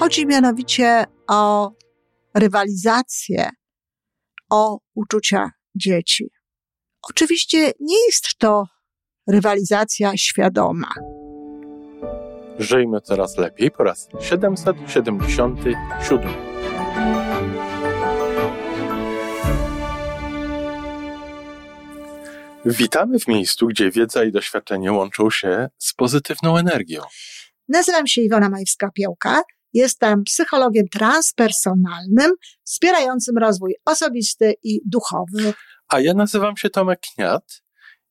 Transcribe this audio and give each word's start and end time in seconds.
Chodzi 0.00 0.26
mianowicie 0.26 1.04
o 1.28 1.72
rywalizację, 2.34 3.50
o 4.50 4.78
uczucia 4.94 5.50
dzieci. 5.74 6.30
Oczywiście 7.02 7.72
nie 7.80 8.06
jest 8.06 8.38
to 8.38 8.64
rywalizacja 9.28 10.12
świadoma. 10.16 10.94
Żyjmy 12.58 13.00
coraz 13.00 13.38
lepiej 13.38 13.70
po 13.70 13.84
raz 13.84 14.08
777. 14.20 16.32
Witamy 22.64 23.18
w 23.18 23.28
miejscu, 23.28 23.66
gdzie 23.66 23.90
wiedza 23.90 24.24
i 24.24 24.32
doświadczenie 24.32 24.92
łączą 24.92 25.30
się 25.30 25.68
z 25.78 25.94
pozytywną 25.94 26.56
energią. 26.56 27.02
Nazywam 27.68 28.06
się 28.06 28.22
Iwona 28.22 28.50
Majwska-Piołka. 28.50 29.40
Jestem 29.72 30.24
psychologiem 30.24 30.88
transpersonalnym, 30.88 32.32
wspierającym 32.64 33.38
rozwój 33.38 33.74
osobisty 33.84 34.54
i 34.62 34.80
duchowy. 34.86 35.54
A 35.88 36.00
ja 36.00 36.14
nazywam 36.14 36.56
się 36.56 36.70
Tomek 36.70 37.00
Kniat. 37.14 37.62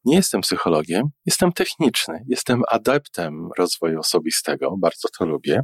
Nie 0.06 0.16
jestem 0.16 0.42
psychologiem, 0.42 1.04
jestem 1.26 1.52
techniczny, 1.52 2.24
jestem 2.28 2.62
adeptem 2.70 3.50
rozwoju 3.58 4.00
osobistego, 4.00 4.78
bardzo 4.78 5.08
to 5.18 5.26
lubię. 5.26 5.62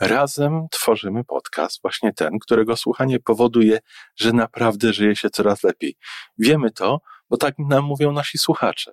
Razem 0.00 0.66
tworzymy 0.70 1.24
podcast, 1.24 1.82
właśnie 1.82 2.12
ten, 2.12 2.30
którego 2.42 2.76
słuchanie 2.76 3.20
powoduje, 3.20 3.78
że 4.16 4.32
naprawdę 4.32 4.92
żyje 4.92 5.16
się 5.16 5.30
coraz 5.30 5.62
lepiej. 5.62 5.96
Wiemy 6.38 6.70
to, 6.70 7.00
bo 7.30 7.36
tak 7.36 7.54
nam 7.58 7.84
mówią 7.84 8.12
nasi 8.12 8.38
słuchacze. 8.38 8.92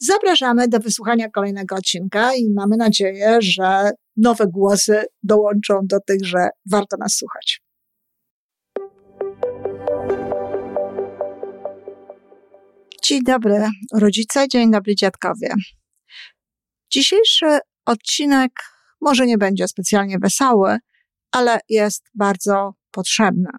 Zapraszamy 0.00 0.68
do 0.68 0.78
wysłuchania 0.78 1.30
kolejnego 1.30 1.76
odcinka 1.76 2.34
i 2.34 2.50
mamy 2.56 2.76
nadzieję, 2.76 3.36
że 3.40 3.90
nowe 4.16 4.46
głosy 4.46 5.04
dołączą 5.22 5.80
do 5.82 6.00
tych, 6.00 6.18
że 6.24 6.48
warto 6.70 6.96
nas 6.96 7.16
słuchać. 7.16 7.62
Dzień 13.04 13.22
dobry 13.22 13.68
rodzice, 13.92 14.48
dzień 14.48 14.70
dobry 14.70 14.94
dziadkowie. 14.94 15.54
Dzisiejszy 16.90 17.58
odcinek 17.86 18.52
może 19.00 19.26
nie 19.26 19.38
będzie 19.38 19.68
specjalnie 19.68 20.18
wesoły, 20.18 20.78
ale 21.32 21.58
jest 21.68 22.04
bardzo 22.14 22.74
potrzebny. 22.90 23.50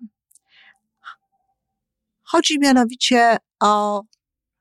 Chodzi 2.23 2.59
mianowicie 2.59 3.37
o 3.61 4.03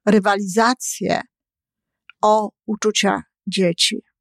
rywalizację, 0.06 1.20
o 2.22 2.50
uczucia 2.66 3.22
dzieci. 3.46 4.13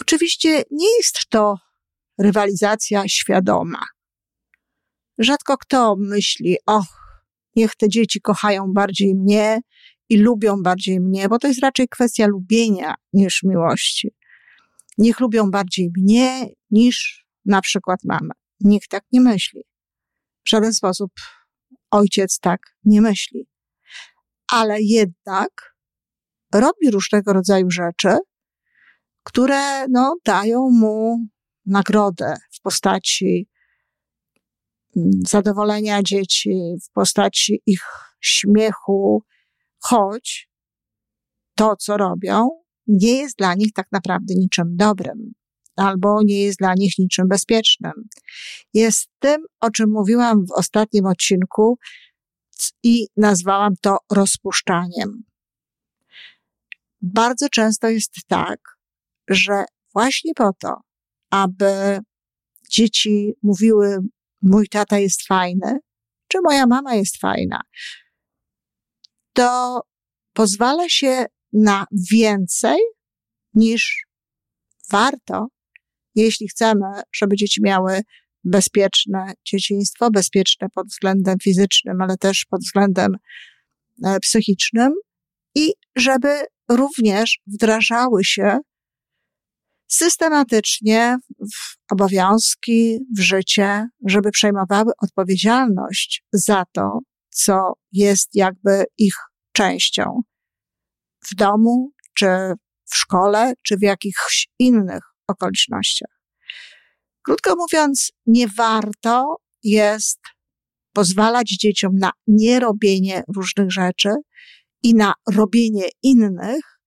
Oczywiście 0.00 0.62
nie 0.70 0.96
jest 0.96 1.20
to 1.28 1.58
rywalizacja 2.18 3.08
świadoma. 3.08 3.86
Rzadko 5.18 5.56
kto 5.58 5.96
myśli, 5.98 6.56
och, 6.66 6.86
niech 7.56 7.76
te 7.76 7.88
dzieci 7.88 8.20
kochają 8.20 8.72
bardziej 8.72 9.14
mnie 9.14 9.60
i 10.08 10.16
lubią 10.16 10.62
bardziej 10.62 11.00
mnie, 11.00 11.28
bo 11.28 11.38
to 11.38 11.48
jest 11.48 11.60
raczej 11.60 11.88
kwestia 11.88 12.26
lubienia 12.26 12.94
niż 13.12 13.42
miłości. 13.42 14.14
Niech 14.98 15.20
lubią 15.20 15.50
bardziej 15.50 15.90
mnie 15.96 16.46
niż 16.70 17.26
na 17.44 17.60
przykład 17.60 18.00
mamę. 18.04 18.34
Nikt 18.60 18.90
tak 18.90 19.04
nie 19.12 19.20
myśli. 19.20 19.62
W 20.46 20.48
żaden 20.48 20.72
sposób 20.72 21.12
ojciec 21.90 22.38
tak 22.38 22.60
nie 22.84 23.00
myśli. 23.00 23.48
Ale 24.52 24.82
jednak 24.82 25.76
robi 26.54 26.90
różnego 26.90 27.32
rodzaju 27.32 27.70
rzeczy, 27.70 28.18
które 29.26 29.88
no, 29.88 30.16
dają 30.24 30.70
mu 30.70 31.26
nagrodę 31.66 32.36
w 32.52 32.60
postaci 32.60 33.48
zadowolenia 35.26 36.02
dzieci, 36.02 36.76
w 36.84 36.92
postaci 36.92 37.62
ich 37.66 37.82
śmiechu, 38.20 39.22
choć 39.78 40.50
to, 41.54 41.76
co 41.76 41.96
robią, 41.96 42.48
nie 42.86 43.12
jest 43.12 43.38
dla 43.38 43.54
nich 43.54 43.72
tak 43.72 43.86
naprawdę 43.92 44.34
niczym 44.34 44.76
dobrym, 44.76 45.32
albo 45.76 46.22
nie 46.24 46.42
jest 46.42 46.58
dla 46.58 46.74
nich 46.74 46.98
niczym 46.98 47.28
bezpiecznym. 47.28 47.92
Jest 48.74 49.08
tym, 49.18 49.44
o 49.60 49.70
czym 49.70 49.90
mówiłam 49.90 50.46
w 50.46 50.52
ostatnim 50.52 51.06
odcinku 51.06 51.78
i 52.82 53.06
nazwałam 53.16 53.74
to 53.80 53.98
rozpuszczaniem. 54.12 55.22
Bardzo 57.00 57.48
często 57.48 57.88
jest 57.88 58.14
tak, 58.26 58.75
że 59.28 59.64
właśnie 59.94 60.32
po 60.34 60.52
to, 60.52 60.80
aby 61.30 61.98
dzieci 62.70 63.32
mówiły 63.42 63.98
mój 64.42 64.68
tata 64.68 64.98
jest 64.98 65.26
fajny, 65.26 65.78
czy 66.28 66.38
moja 66.44 66.66
mama 66.66 66.94
jest 66.94 67.16
fajna, 67.16 67.60
to 69.32 69.80
pozwala 70.32 70.88
się 70.88 71.26
na 71.52 71.86
więcej 72.10 72.78
niż 73.54 74.06
warto, 74.90 75.46
jeśli 76.14 76.48
chcemy, 76.48 76.86
żeby 77.14 77.36
dzieci 77.36 77.62
miały 77.62 78.00
bezpieczne 78.44 79.32
dzieciństwo, 79.44 80.10
bezpieczne 80.10 80.68
pod 80.74 80.86
względem 80.86 81.36
fizycznym, 81.42 82.00
ale 82.00 82.16
też 82.16 82.46
pod 82.50 82.60
względem 82.60 83.16
e, 84.04 84.20
psychicznym 84.20 84.92
i 85.54 85.72
żeby 85.96 86.40
również 86.68 87.38
wdrażały 87.46 88.24
się 88.24 88.58
systematycznie 89.88 91.16
w 91.40 91.92
obowiązki, 91.92 92.98
w 93.16 93.20
życie, 93.20 93.88
żeby 94.06 94.30
przejmowały 94.30 94.92
odpowiedzialność 95.02 96.24
za 96.32 96.64
to, 96.72 96.98
co 97.30 97.72
jest 97.92 98.28
jakby 98.34 98.84
ich 98.98 99.14
częścią 99.52 100.22
w 101.30 101.34
domu, 101.34 101.90
czy 102.14 102.26
w 102.84 102.96
szkole, 102.96 103.52
czy 103.62 103.76
w 103.76 103.82
jakichś 103.82 104.48
innych 104.58 105.02
okolicznościach. 105.28 106.20
Krótko 107.22 107.56
mówiąc, 107.56 108.12
nie 108.26 108.48
warto 108.48 109.36
jest 109.62 110.20
pozwalać 110.92 111.48
dzieciom 111.48 111.92
na 111.98 112.10
nierobienie 112.26 113.22
różnych 113.36 113.72
rzeczy 113.72 114.10
i 114.82 114.94
na 114.94 115.14
robienie 115.32 115.88
innych, 116.02 116.80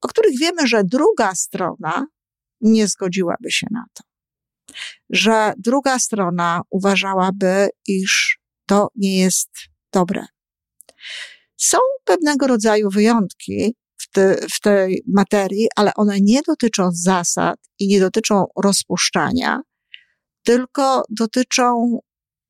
o 0.00 0.08
których 0.08 0.38
wiemy, 0.38 0.66
że 0.66 0.84
druga 0.84 1.34
strona 1.34 2.06
nie 2.60 2.88
zgodziłaby 2.88 3.50
się 3.50 3.66
na 3.70 3.84
to. 3.94 4.04
Że 5.10 5.52
druga 5.58 5.98
strona 5.98 6.60
uważałaby, 6.70 7.68
iż 7.86 8.38
to 8.66 8.88
nie 8.94 9.18
jest 9.18 9.50
dobre. 9.92 10.26
Są 11.56 11.78
pewnego 12.04 12.46
rodzaju 12.46 12.90
wyjątki 12.90 13.74
w, 13.96 14.10
te, 14.10 14.36
w 14.52 14.60
tej 14.60 15.02
materii, 15.06 15.68
ale 15.76 15.94
one 15.94 16.20
nie 16.20 16.42
dotyczą 16.42 16.90
zasad 16.92 17.60
i 17.78 17.88
nie 17.88 18.00
dotyczą 18.00 18.44
rozpuszczania, 18.62 19.60
tylko 20.42 21.02
dotyczą 21.10 21.98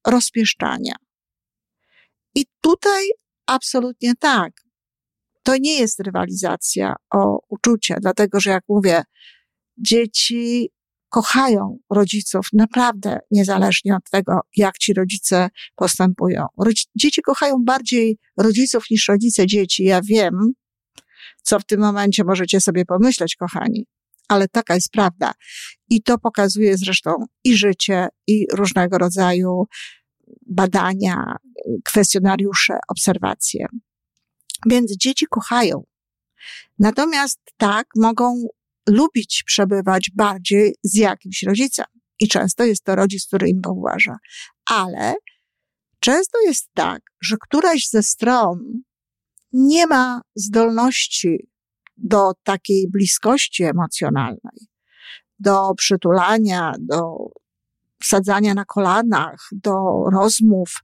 rozpieszczania. 0.06 0.94
I 2.34 2.46
tutaj 2.60 3.08
absolutnie 3.46 4.14
tak. 4.14 4.52
To 5.42 5.56
nie 5.56 5.78
jest 5.78 6.00
rywalizacja 6.00 6.94
o 7.14 7.38
uczucia, 7.48 7.96
dlatego 8.00 8.40
że 8.40 8.50
jak 8.50 8.64
mówię, 8.68 9.02
dzieci 9.78 10.70
kochają 11.08 11.78
rodziców 11.90 12.46
naprawdę 12.52 13.18
niezależnie 13.30 13.96
od 13.96 14.10
tego, 14.10 14.40
jak 14.56 14.78
ci 14.78 14.94
rodzice 14.94 15.48
postępują. 15.76 16.46
Dzieci 16.96 17.22
kochają 17.22 17.56
bardziej 17.64 18.18
rodziców 18.36 18.84
niż 18.90 19.08
rodzice 19.08 19.46
dzieci. 19.46 19.84
Ja 19.84 20.00
wiem, 20.02 20.52
co 21.42 21.60
w 21.60 21.64
tym 21.64 21.80
momencie 21.80 22.24
możecie 22.24 22.60
sobie 22.60 22.84
pomyśleć, 22.84 23.36
kochani, 23.36 23.86
ale 24.28 24.48
taka 24.48 24.74
jest 24.74 24.90
prawda. 24.90 25.32
I 25.90 26.02
to 26.02 26.18
pokazuje 26.18 26.76
zresztą 26.76 27.10
i 27.44 27.56
życie, 27.56 28.08
i 28.26 28.46
różnego 28.52 28.98
rodzaju 28.98 29.66
badania, 30.46 31.36
kwestionariusze, 31.84 32.78
obserwacje. 32.88 33.66
Więc 34.66 34.96
dzieci 34.96 35.26
kochają. 35.30 35.84
Natomiast 36.78 37.40
tak, 37.56 37.86
mogą 37.96 38.42
lubić 38.88 39.42
przebywać 39.46 40.10
bardziej 40.14 40.74
z 40.82 40.94
jakimś 40.94 41.42
rodzicem. 41.42 41.86
I 42.20 42.28
często 42.28 42.64
jest 42.64 42.84
to 42.84 42.94
rodzic, 42.94 43.26
który 43.26 43.48
im 43.48 43.60
powładza. 43.60 44.16
Ale 44.70 45.14
często 46.00 46.40
jest 46.40 46.70
tak, 46.74 47.02
że 47.20 47.36
któraś 47.40 47.88
ze 47.88 48.02
stron 48.02 48.82
nie 49.52 49.86
ma 49.86 50.20
zdolności 50.34 51.50
do 51.96 52.32
takiej 52.42 52.88
bliskości 52.90 53.64
emocjonalnej, 53.64 54.68
do 55.38 55.74
przytulania, 55.76 56.72
do 56.78 57.16
sadzania 58.02 58.54
na 58.54 58.64
kolanach, 58.64 59.48
do 59.52 59.72
rozmów. 60.12 60.74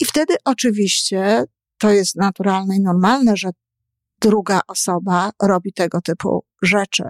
I 0.00 0.04
wtedy 0.04 0.34
oczywiście 0.44 1.44
to 1.78 1.90
jest 1.90 2.16
naturalne 2.16 2.76
i 2.76 2.80
normalne, 2.80 3.36
że 3.36 3.50
druga 4.20 4.60
osoba 4.68 5.30
robi 5.42 5.72
tego 5.72 6.00
typu 6.00 6.44
rzeczy 6.62 7.02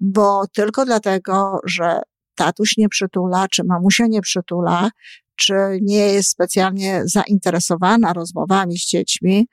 bo 0.00 0.44
tylko 0.52 0.84
dlatego, 0.84 1.58
że 1.64 2.00
tatuś 2.34 2.76
nie 2.76 2.88
przytula, 2.88 3.48
czy 3.48 3.64
mamusia 3.64 4.06
nie 4.06 4.20
przytula, 4.20 4.90
czy 5.36 5.54
nie 5.82 6.12
jest 6.12 6.30
specjalnie 6.30 7.02
zainteresowana 7.04 8.12
rozmowami 8.12 8.78
z 8.78 8.86
dziećmi, 8.86 9.48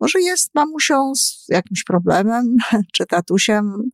może 0.00 0.20
jest 0.20 0.54
mamusią 0.54 1.12
z 1.14 1.44
jakimś 1.48 1.84
problemem, 1.84 2.56
czy 2.94 3.06
tatusiem 3.06 3.90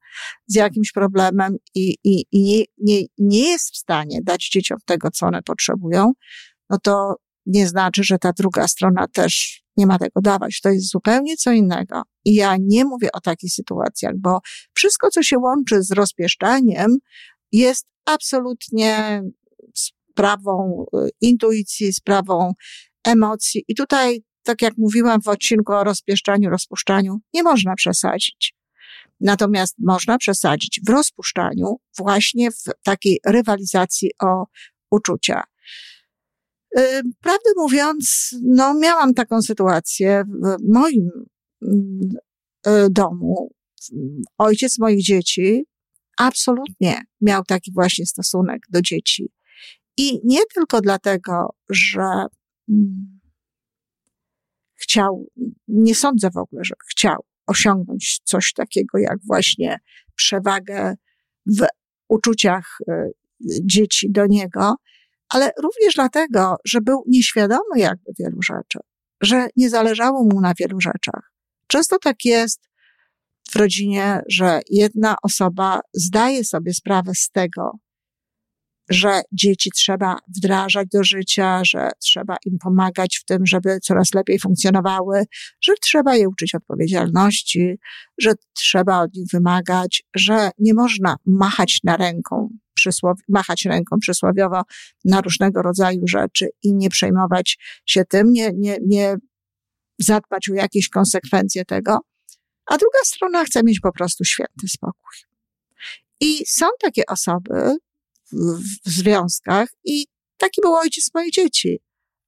z 0.46 0.54
jakimś 0.54 0.92
problemem 0.92 1.56
i, 1.74 1.96
i, 2.04 2.24
i 2.32 2.42
nie, 2.42 2.64
nie, 2.78 3.06
nie 3.18 3.50
jest 3.50 3.74
w 3.74 3.76
stanie 3.76 4.20
dać 4.22 4.48
dzieciom 4.48 4.78
tego, 4.84 5.10
co 5.10 5.26
one 5.26 5.42
potrzebują, 5.42 6.12
no 6.70 6.78
to 6.82 7.14
nie 7.46 7.68
znaczy, 7.68 8.04
że 8.04 8.18
ta 8.18 8.32
druga 8.32 8.68
strona 8.68 9.08
też 9.08 9.61
nie 9.76 9.86
ma 9.86 9.98
tego 9.98 10.20
dawać. 10.20 10.60
To 10.60 10.68
jest 10.68 10.90
zupełnie 10.90 11.36
co 11.36 11.52
innego. 11.52 12.02
I 12.24 12.34
ja 12.34 12.56
nie 12.60 12.84
mówię 12.84 13.12
o 13.12 13.20
takich 13.20 13.52
sytuacjach, 13.52 14.12
bo 14.18 14.40
wszystko, 14.74 15.10
co 15.10 15.22
się 15.22 15.38
łączy 15.38 15.82
z 15.82 15.90
rozpieszczaniem, 15.90 16.96
jest 17.52 17.86
absolutnie 18.04 19.22
sprawą 19.74 20.84
y, 20.96 21.08
intuicji, 21.20 21.92
sprawą 21.92 22.52
emocji. 23.04 23.64
I 23.68 23.74
tutaj, 23.74 24.22
tak 24.42 24.62
jak 24.62 24.74
mówiłam 24.78 25.22
w 25.22 25.28
odcinku 25.28 25.72
o 25.72 25.84
rozpieszczaniu, 25.84 26.50
rozpuszczaniu, 26.50 27.18
nie 27.34 27.42
można 27.42 27.74
przesadzić. 27.74 28.54
Natomiast 29.20 29.74
można 29.78 30.18
przesadzić 30.18 30.80
w 30.86 30.88
rozpuszczaniu, 30.88 31.76
właśnie 31.98 32.50
w 32.50 32.62
takiej 32.84 33.20
rywalizacji 33.26 34.10
o 34.22 34.46
uczucia. 34.90 35.42
Y, 36.78 37.02
prawdę 37.20 37.50
mówiąc, 37.56 38.34
no 38.42 38.74
miałam 38.74 39.14
taką 39.14 39.42
sytuację 39.42 40.24
w 40.42 40.72
moim 40.72 41.10
mm, 41.62 42.00
y, 42.66 42.90
domu. 42.90 43.50
Ojciec 44.38 44.78
moich 44.78 45.02
dzieci 45.04 45.64
absolutnie 46.18 47.02
miał 47.20 47.44
taki 47.44 47.72
właśnie 47.72 48.06
stosunek 48.06 48.62
do 48.70 48.82
dzieci. 48.82 49.32
I 49.96 50.20
nie 50.24 50.40
tylko 50.54 50.80
dlatego, 50.80 51.54
że 51.70 52.26
mm, 52.68 53.20
chciał, 54.74 55.26
nie 55.68 55.94
sądzę 55.94 56.30
w 56.30 56.36
ogóle, 56.36 56.64
że 56.64 56.74
chciał 56.90 57.24
osiągnąć 57.46 58.20
coś 58.24 58.52
takiego 58.52 58.98
jak 58.98 59.18
właśnie 59.26 59.78
przewagę 60.14 60.94
w 61.46 61.66
uczuciach 62.08 62.78
y, 62.88 63.12
dzieci 63.64 64.10
do 64.10 64.26
niego, 64.26 64.74
ale 65.32 65.50
również 65.62 65.94
dlatego, 65.94 66.56
że 66.64 66.80
był 66.80 67.04
nieświadomy 67.06 67.78
jakby 67.78 68.12
wielu 68.18 68.42
rzeczy, 68.42 68.78
że 69.22 69.48
nie 69.56 69.70
zależało 69.70 70.24
mu 70.24 70.40
na 70.40 70.52
wielu 70.58 70.80
rzeczach. 70.80 71.32
Często 71.66 71.98
tak 71.98 72.24
jest 72.24 72.60
w 73.50 73.56
rodzinie, 73.56 74.22
że 74.28 74.60
jedna 74.70 75.16
osoba 75.22 75.80
zdaje 75.94 76.44
sobie 76.44 76.74
sprawę 76.74 77.12
z 77.14 77.30
tego, 77.30 77.72
że 78.90 79.20
dzieci 79.32 79.70
trzeba 79.70 80.18
wdrażać 80.36 80.88
do 80.92 81.04
życia, 81.04 81.60
że 81.64 81.90
trzeba 81.98 82.36
im 82.46 82.58
pomagać 82.58 83.18
w 83.18 83.24
tym, 83.24 83.46
żeby 83.46 83.80
coraz 83.80 84.14
lepiej 84.14 84.38
funkcjonowały, 84.38 85.24
że 85.60 85.72
trzeba 85.80 86.16
je 86.16 86.28
uczyć 86.28 86.54
odpowiedzialności, 86.54 87.78
że 88.18 88.32
trzeba 88.52 89.00
od 89.00 89.14
nich 89.14 89.26
wymagać, 89.32 90.02
że 90.16 90.50
nie 90.58 90.74
można 90.74 91.16
machać 91.26 91.80
na 91.84 91.96
ręką, 91.96 92.48
przysłow, 92.74 93.18
machać 93.28 93.64
ręką 93.64 93.96
przysłowiowo 94.00 94.62
na 95.04 95.20
różnego 95.20 95.62
rodzaju 95.62 96.06
rzeczy 96.06 96.48
i 96.62 96.74
nie 96.74 96.90
przejmować 96.90 97.58
się 97.86 98.04
tym, 98.04 98.32
nie, 98.32 98.50
nie, 98.54 98.76
nie 98.86 99.16
zadbać 99.98 100.50
o 100.50 100.54
jakieś 100.54 100.88
konsekwencje 100.88 101.64
tego, 101.64 101.98
a 102.66 102.78
druga 102.78 102.98
strona 103.04 103.44
chce 103.44 103.62
mieć 103.62 103.80
po 103.80 103.92
prostu 103.92 104.24
święty 104.24 104.68
spokój. 104.68 105.16
I 106.20 106.46
są 106.46 106.66
takie 106.80 107.06
osoby, 107.06 107.76
w 108.32 108.90
związkach 108.90 109.68
i 109.84 110.06
taki 110.36 110.60
był 110.60 110.74
ojciec 110.74 111.10
moich 111.14 111.32
dzieci. 111.32 111.80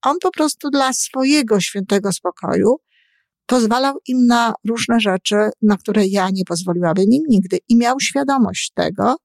On 0.02 0.16
po 0.22 0.30
prostu 0.30 0.70
dla 0.70 0.92
swojego 0.92 1.60
świętego 1.60 2.12
spokoju 2.12 2.76
pozwalał 3.46 3.94
im 4.06 4.26
na 4.26 4.54
różne 4.68 5.00
rzeczy, 5.00 5.36
na 5.62 5.76
które 5.76 6.06
ja 6.06 6.30
nie 6.32 6.44
pozwoliłabym 6.44 7.12
im 7.12 7.22
nigdy 7.28 7.58
i 7.68 7.76
miał 7.76 8.00
świadomość 8.00 8.72
tego, 8.74 9.16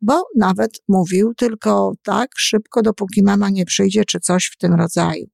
bo 0.00 0.22
nawet 0.36 0.70
mówił 0.88 1.34
tylko 1.34 1.92
tak 2.02 2.30
szybko, 2.36 2.82
dopóki 2.82 3.22
mama 3.22 3.50
nie 3.50 3.64
przyjdzie, 3.64 4.04
czy 4.04 4.20
coś 4.20 4.50
w 4.54 4.56
tym 4.56 4.74
rodzaju. 4.74 5.26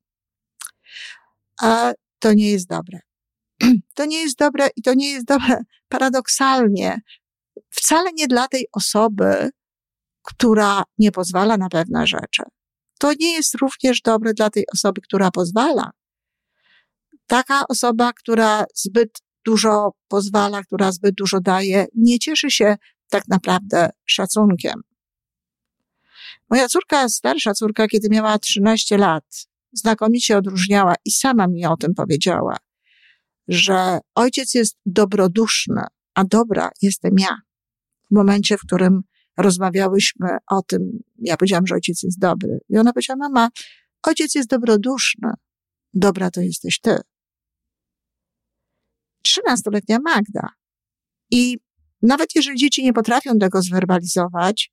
A 1.61 1.93
to 2.19 2.33
nie 2.33 2.51
jest 2.51 2.69
dobre. 2.69 3.01
To 3.95 4.05
nie 4.05 4.23
jest 4.23 4.39
dobre 4.39 4.69
i 4.77 4.83
to 4.83 4.95
nie 4.95 5.11
jest 5.11 5.27
dobre 5.27 5.63
paradoksalnie. 5.89 7.01
Wcale 7.71 8.11
nie 8.13 8.27
dla 8.27 8.49
tej 8.49 8.67
osoby, 8.73 9.51
która 10.23 10.83
nie 10.99 11.13
pozwala 11.13 11.57
na 11.57 11.69
pewne 11.69 12.07
rzeczy. 12.07 12.43
To 12.99 13.13
nie 13.21 13.33
jest 13.33 13.55
również 13.55 14.01
dobre 14.01 14.35
dla 14.35 14.51
tej 14.51 14.65
osoby, 14.75 15.01
która 15.01 15.31
pozwala. 15.31 15.91
Taka 17.27 17.65
osoba, 17.69 18.13
która 18.13 18.65
zbyt 18.75 19.19
dużo 19.45 19.93
pozwala, 20.09 20.63
która 20.63 20.93
zbyt 20.93 21.15
dużo 21.15 21.41
daje, 21.41 21.87
nie 21.95 22.19
cieszy 22.19 22.51
się 22.51 22.77
tak 23.09 23.29
naprawdę 23.29 23.91
szacunkiem. 24.05 24.83
Moja 26.51 26.69
córka, 26.69 27.09
starsza 27.09 27.55
córka, 27.55 27.87
kiedy 27.87 28.09
miała 28.11 28.39
13 28.39 28.99
lat, 28.99 29.25
znakomicie 29.73 30.39
odróżniała 30.39 30.95
i 31.05 31.11
sama 31.11 31.47
mi 31.47 31.67
o 31.67 31.77
tym 31.77 31.95
powiedziała, 31.95 32.57
że 33.49 33.99
ojciec 34.15 34.55
jest 34.55 34.79
dobroduszny, 34.87 35.83
a 36.15 36.25
dobra 36.25 36.71
jestem 36.83 37.19
ja. 37.19 37.37
W 38.11 38.15
momencie, 38.15 38.59
w 38.59 38.61
którym 38.61 39.03
rozmawiałyśmy 39.37 40.29
o 40.51 40.63
tym, 40.63 41.03
ja 41.19 41.37
powiedziałam, 41.37 41.67
że 41.67 41.75
ojciec 41.75 42.03
jest 42.03 42.19
dobry. 42.19 42.59
I 42.69 42.79
ona 42.79 42.93
powiedziała, 42.93 43.17
mama, 43.17 43.49
ojciec 44.03 44.35
jest 44.35 44.49
dobroduszny. 44.49 45.31
Dobra 45.95 46.31
to 46.31 46.41
jesteś 46.41 46.81
ty. 46.81 46.97
Trzynastoletnia 49.23 49.99
Magda. 49.99 50.49
I 51.31 51.59
nawet 52.03 52.35
jeżeli 52.35 52.59
dzieci 52.59 52.85
nie 52.85 52.93
potrafią 52.93 53.39
tego 53.39 53.63
zwerbalizować, 53.63 54.73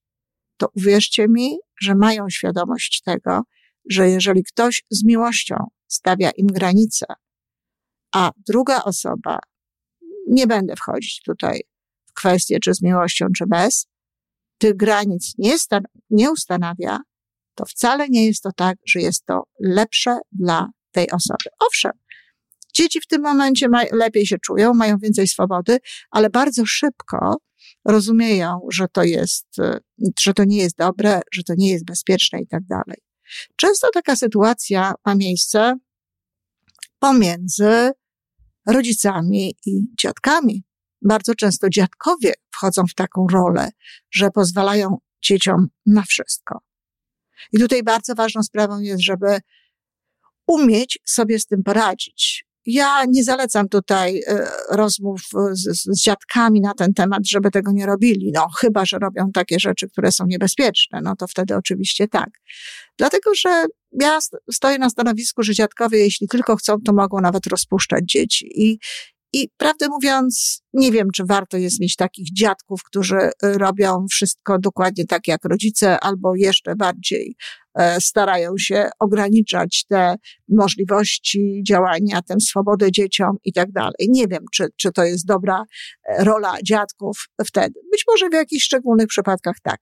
to 0.58 0.68
uwierzcie 0.76 1.28
mi, 1.28 1.58
że 1.82 1.96
mają 1.96 2.30
świadomość 2.30 3.02
tego, 3.02 3.42
że 3.90 4.10
jeżeli 4.10 4.44
ktoś 4.44 4.84
z 4.90 5.04
miłością 5.04 5.56
stawia 5.88 6.32
im 6.32 6.48
granice, 6.48 7.06
a 8.12 8.32
druga 8.48 8.84
osoba, 8.84 9.40
nie 10.28 10.48
będę 10.48 10.76
wchodzić 10.76 11.22
tutaj 11.26 11.62
w 12.06 12.14
kwestię, 12.14 12.60
czy 12.60 12.74
z 12.74 12.82
miłością, 12.82 13.28
czy 13.38 13.48
bez, 13.48 13.88
tych 14.60 14.76
granic 14.76 15.34
nie, 15.38 15.56
nie 16.10 16.32
ustanawia, 16.32 17.00
to 17.56 17.66
wcale 17.66 18.10
nie 18.10 18.26
jest 18.26 18.44
to 18.44 18.52
tak, 18.56 18.78
że 18.86 19.00
jest 19.00 19.26
to 19.26 19.44
lepsze 19.60 20.20
dla 20.32 20.70
tej 20.92 21.12
osoby. 21.12 21.50
Owszem, 21.68 21.92
dzieci 22.74 23.02
w 23.02 23.08
tym 23.08 23.22
momencie 23.22 23.68
lepiej 23.92 24.28
się 24.28 24.38
czują, 24.38 24.74
mają 24.74 24.98
więcej 24.98 25.28
swobody, 25.28 25.78
ale 26.12 26.30
bardzo 26.30 26.66
szybko 26.66 27.38
rozumieją, 27.86 28.60
że 28.72 28.88
to 28.92 29.04
jest, 29.04 29.48
że 30.20 30.34
to 30.34 30.44
nie 30.44 30.58
jest 30.58 30.78
dobre, 30.78 31.22
że 31.32 31.44
to 31.44 31.54
nie 31.58 31.72
jest 31.72 31.86
bezpieczne 31.86 32.42
i 32.42 32.48
tak 32.48 32.64
dalej. 32.66 32.98
Często 33.56 33.88
taka 33.94 34.16
sytuacja 34.16 34.94
ma 35.06 35.16
miejsce 35.16 35.76
pomiędzy 37.00 37.92
rodzicami 38.68 39.56
i 39.66 39.82
dziadkami 40.02 40.64
bardzo 41.02 41.36
często 41.36 41.70
dziadkowie 41.70 42.34
wchodzą 42.52 42.84
w 42.92 42.94
taką 42.94 43.28
rolę, 43.32 43.70
że 44.12 44.30
pozwalają 44.30 44.98
dzieciom 45.22 45.68
na 45.86 46.04
wszystko. 46.04 46.60
I 47.54 47.60
tutaj 47.60 47.84
bardzo 47.84 48.16
ważną 48.16 48.44
sprawą 48.44 48.80
jest, 48.80 49.04
żeby 49.04 49.40
umieć 50.48 51.00
sobie 51.06 51.40
z 51.40 51.46
tym 51.46 51.64
poradzić. 51.64 52.46
Ja 52.66 53.06
nie 53.08 53.24
zalecam 53.24 53.70
tutaj 53.70 54.22
e, 54.28 54.48
rozmów 54.72 55.22
z, 55.52 55.82
z, 55.82 56.04
dziadkami 56.04 56.62
na 56.62 56.74
ten 56.74 56.94
temat, 56.94 57.28
żeby 57.28 57.52
tego 57.52 57.72
nie 57.72 57.86
robili. 57.86 58.32
No, 58.34 58.48
chyba, 58.60 58.86
że 58.86 59.00
robią 59.00 59.32
takie 59.32 59.60
rzeczy, 59.60 59.90
które 59.90 60.12
są 60.12 60.26
niebezpieczne, 60.28 61.02
no 61.04 61.16
to 61.16 61.28
wtedy 61.28 61.56
oczywiście 61.56 62.08
tak. 62.08 62.30
Dlatego, 62.98 63.36
że 63.36 63.66
ja 63.92 64.20
stoję 64.52 64.78
na 64.78 64.90
stanowisku, 64.90 65.44
że 65.44 65.54
dziadkowie, 65.54 66.00
jeśli 66.00 66.28
tylko 66.28 66.56
chcą, 66.56 66.76
to 66.86 66.94
mogą 66.94 67.22
nawet 67.22 67.48
rozpuszczać 67.48 68.04
dzieci. 68.06 68.62
I, 68.62 68.80
i 69.34 69.50
prawdę 69.58 69.88
mówiąc, 69.90 70.62
nie 70.74 70.92
wiem, 70.92 71.08
czy 71.16 71.24
warto 71.26 71.58
jest 71.58 71.80
mieć 71.80 71.96
takich 71.96 72.34
dziadków, 72.34 72.84
którzy 72.84 73.18
y, 73.18 73.32
robią 73.44 74.06
wszystko 74.12 74.60
dokładnie 74.60 75.06
tak 75.06 75.28
jak 75.28 75.46
rodzice, 75.46 76.00
albo 76.00 76.36
jeszcze 76.36 76.76
bardziej 76.76 77.36
e, 77.76 78.02
starają 78.02 78.52
się 78.58 78.90
ograniczać 79.00 79.86
te 79.90 80.16
możliwości 80.48 81.64
działania, 81.68 82.22
tę 82.22 82.40
swobodę 82.40 82.92
dzieciom 82.92 83.38
i 83.44 83.54
tak 83.54 83.72
dalej. 83.72 84.08
Nie 84.10 84.28
wiem, 84.28 84.44
czy, 84.54 84.68
czy 84.76 84.92
to 84.92 85.04
jest 85.04 85.26
dobra 85.26 85.64
e, 86.08 86.24
rola 86.24 86.54
dziadków 86.64 87.18
wtedy. 87.46 87.80
Być 87.92 88.04
może 88.08 88.30
w 88.30 88.34
jakichś 88.34 88.66
szczególnych 88.66 89.08
przypadkach 89.08 89.56
tak. 89.64 89.80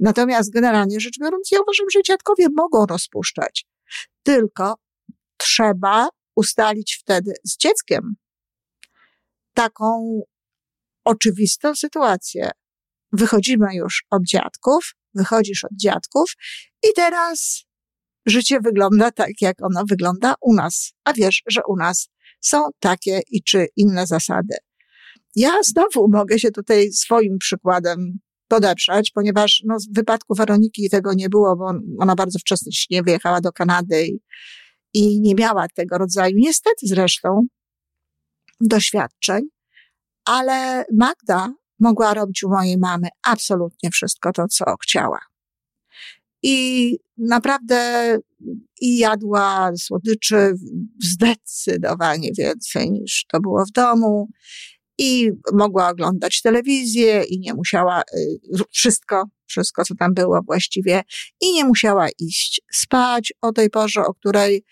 Natomiast 0.00 0.52
generalnie 0.52 1.00
rzecz 1.00 1.18
biorąc, 1.20 1.48
ja 1.52 1.58
uważam, 1.60 1.86
że 1.92 2.02
dziadkowie 2.02 2.46
mogą 2.56 2.86
rozpuszczać. 2.86 3.66
Tylko 4.22 4.74
trzeba 5.36 6.08
ustalić 6.36 6.98
wtedy 7.00 7.32
z 7.44 7.56
dzieckiem, 7.56 8.16
taką 9.56 10.20
oczywistą 11.04 11.74
sytuację, 11.74 12.50
wychodzimy 13.12 13.66
już 13.74 14.04
od 14.10 14.22
dziadków, 14.22 14.94
wychodzisz 15.14 15.64
od 15.64 15.76
dziadków 15.80 16.32
i 16.84 16.88
teraz 16.96 17.64
życie 18.26 18.60
wygląda 18.60 19.10
tak, 19.10 19.30
jak 19.40 19.62
ono 19.62 19.84
wygląda 19.88 20.34
u 20.40 20.54
nas. 20.54 20.92
A 21.04 21.12
wiesz, 21.12 21.42
że 21.46 21.60
u 21.68 21.76
nas 21.76 22.08
są 22.40 22.68
takie 22.78 23.20
i 23.30 23.42
czy 23.42 23.66
inne 23.76 24.06
zasady. 24.06 24.56
Ja 25.36 25.52
znowu 25.64 26.08
mogę 26.08 26.38
się 26.38 26.50
tutaj 26.50 26.92
swoim 26.92 27.38
przykładem 27.38 28.18
podeprzeć, 28.48 29.10
ponieważ 29.10 29.62
no, 29.66 29.76
w 29.78 29.94
wypadku 29.94 30.34
Weroniki 30.34 30.90
tego 30.90 31.14
nie 31.14 31.28
było, 31.28 31.56
bo 31.56 31.72
ona 31.98 32.14
bardzo 32.14 32.38
wcześnie 32.38 33.02
wyjechała 33.02 33.40
do 33.40 33.52
Kanady 33.52 34.06
i, 34.06 34.20
i 34.94 35.20
nie 35.20 35.34
miała 35.34 35.66
tego 35.74 35.98
rodzaju, 35.98 36.34
niestety 36.38 36.86
zresztą, 36.86 37.46
doświadczeń, 38.60 39.42
ale 40.24 40.84
Magda 40.92 41.54
mogła 41.80 42.14
robić 42.14 42.42
u 42.42 42.48
mojej 42.48 42.78
mamy 42.78 43.08
absolutnie 43.22 43.90
wszystko 43.90 44.32
to, 44.32 44.48
co 44.48 44.64
chciała. 44.82 45.20
I 46.42 46.98
naprawdę 47.18 48.18
i 48.80 48.98
jadła 48.98 49.70
słodyczy 49.76 50.54
zdecydowanie 51.02 52.30
więcej 52.38 52.90
niż 52.90 53.24
to 53.28 53.40
było 53.40 53.64
w 53.64 53.70
domu 53.70 54.28
i 54.98 55.30
mogła 55.52 55.88
oglądać 55.88 56.42
telewizję 56.42 57.22
i 57.22 57.40
nie 57.40 57.54
musiała, 57.54 58.02
y, 58.02 58.64
wszystko, 58.70 59.24
wszystko 59.46 59.84
co 59.84 59.94
tam 59.94 60.14
było 60.14 60.42
właściwie 60.42 61.02
i 61.40 61.52
nie 61.52 61.64
musiała 61.64 62.08
iść 62.18 62.60
spać 62.72 63.32
o 63.40 63.52
tej 63.52 63.70
porze, 63.70 64.00
o 64.00 64.14
której 64.14 64.64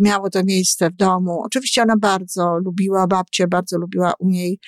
miało 0.00 0.30
to 0.30 0.44
miejsce 0.44 0.90
w 0.90 0.96
domu. 0.96 1.42
Oczywiście 1.44 1.82
ona 1.82 1.96
bardzo 1.96 2.58
lubiła 2.64 3.06
babcię, 3.06 3.46
bardzo 3.48 3.78
lubiła 3.78 4.12
u 4.18 4.28
niej 4.28 4.58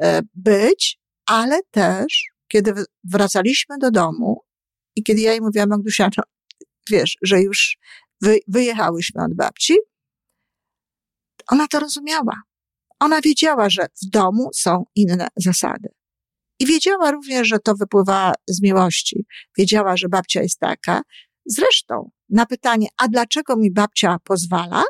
e, 0.00 0.20
być, 0.34 0.98
ale 1.26 1.60
też, 1.70 2.24
kiedy 2.52 2.84
wracaliśmy 3.04 3.78
do 3.78 3.90
domu 3.90 4.40
i 4.96 5.02
kiedy 5.02 5.20
ja 5.20 5.30
jej 5.30 5.40
mówiłam, 5.40 5.68
Magdusia, 5.68 6.10
no, 6.16 6.22
wiesz, 6.90 7.16
że 7.22 7.40
już 7.40 7.78
wy, 8.20 8.38
wyjechałyśmy 8.48 9.24
od 9.24 9.34
babci, 9.34 9.76
ona 11.50 11.66
to 11.68 11.80
rozumiała. 11.80 12.42
Ona 13.00 13.20
wiedziała, 13.20 13.70
że 13.70 13.86
w 14.02 14.10
domu 14.10 14.50
są 14.54 14.84
inne 14.94 15.28
zasady. 15.36 15.88
I 16.58 16.66
wiedziała 16.66 17.10
również, 17.10 17.48
że 17.48 17.58
to 17.58 17.74
wypływa 17.74 18.32
z 18.48 18.62
miłości. 18.62 19.26
Wiedziała, 19.58 19.96
że 19.96 20.08
babcia 20.08 20.42
jest 20.42 20.58
taka. 20.58 21.02
Zresztą 21.46 22.10
na 22.30 22.46
pytanie, 22.46 22.88
a 22.96 23.08
dlaczego 23.08 23.56
mi 23.56 23.70
babcia 23.70 24.16
pozwala? 24.24 24.82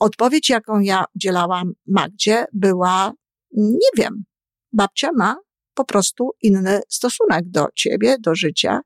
Odpowiedź, 0.00 0.48
jaką 0.48 0.80
ja 0.80 1.04
udzielałam 1.16 1.72
Magdzie, 1.86 2.44
była, 2.52 3.12
nie 3.52 3.88
wiem. 3.96 4.24
Babcia 4.72 5.10
ma 5.16 5.36
po 5.74 5.84
prostu 5.84 6.30
inny 6.42 6.80
stosunek 6.88 7.48
do 7.48 7.66
ciebie, 7.74 8.16
do 8.20 8.34
życia 8.34 8.80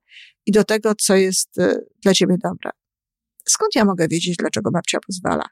i 0.46 0.52
do 0.52 0.64
tego, 0.64 0.94
co 0.94 1.16
jest 1.16 1.58
y, 1.58 1.86
dla 2.02 2.14
ciebie 2.14 2.36
dobre. 2.42 2.70
Skąd 3.44 3.74
ja 3.74 3.84
mogę 3.84 4.08
wiedzieć, 4.08 4.36
dlaczego 4.36 4.70
babcia 4.70 4.98
pozwala? 5.06 5.44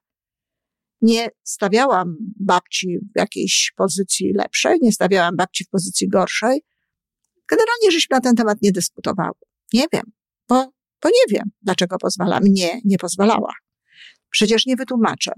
Nie 1.01 1.29
stawiałam 1.43 2.17
babci 2.41 2.99
w 2.99 3.19
jakiejś 3.19 3.73
pozycji 3.77 4.33
lepszej, 4.33 4.79
nie 4.83 4.93
stawiałam 4.93 5.37
babci 5.37 5.65
w 5.65 5.69
pozycji 5.69 6.09
gorszej. 6.09 6.63
Generalnie 7.49 7.91
żeśmy 7.91 8.15
na 8.15 8.21
ten 8.21 8.37
temat 8.37 8.63
nie 8.63 8.73
dyskutowały. 8.73 9.35
Nie 9.73 9.87
wiem, 9.93 10.13
bo, 10.49 10.75
bo 11.03 11.09
nie 11.09 11.37
wiem, 11.37 11.50
dlaczego 11.62 11.99
pozwala. 11.99 12.41
Mnie 12.41 12.81
nie 12.85 12.99
pozwalała. 12.99 13.53
Przecież 14.31 14.67
nie 14.67 14.76
wytłumaczę 14.76 15.33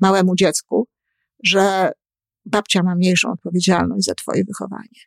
małemu 0.00 0.34
dziecku, 0.34 0.88
że 1.44 1.92
babcia 2.44 2.82
ma 2.82 2.94
mniejszą 2.94 3.32
odpowiedzialność 3.32 4.04
za 4.04 4.14
twoje 4.14 4.44
wychowanie. 4.44 5.00